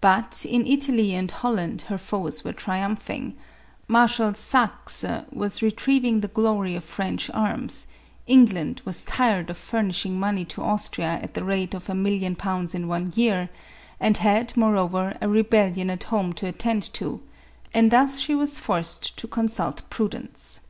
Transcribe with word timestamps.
But, 0.00 0.46
in 0.48 0.64
Italy 0.64 1.12
and 1.12 1.28
Holland, 1.28 1.82
her 1.88 1.98
foes 1.98 2.44
were 2.44 2.52
triumphing; 2.52 3.36
Marshal 3.88 4.32
Saxe 4.34 5.04
was 5.32 5.60
retrieving 5.60 6.20
the 6.20 6.28
glory 6.28 6.76
of 6.76 6.84
French 6.84 7.28
arms; 7.30 7.88
England 8.28 8.80
was 8.84 9.04
tired 9.04 9.50
of 9.50 9.58
furnishing 9.58 10.20
money 10.20 10.44
to 10.44 10.62
Austria 10.62 11.18
at 11.20 11.34
the 11.34 11.42
rate 11.42 11.74
of 11.74 11.90
a 11.90 11.96
million 11.96 12.36
pounds 12.36 12.76
in 12.76 12.86
one 12.86 13.12
year, 13.16 13.48
and 13.98 14.18
had, 14.18 14.56
moreover, 14.56 15.18
a 15.20 15.26
re 15.28 15.42
bellion 15.42 15.90
at 15.90 16.04
home 16.04 16.32
to 16.34 16.46
attend 16.46 16.84
to; 16.94 17.20
and 17.74 17.90
thus 17.90 18.20
she 18.20 18.36
was 18.36 18.56
forced 18.56 19.18
to 19.18 19.26
consult 19.26 19.82
prudence. 19.90 20.60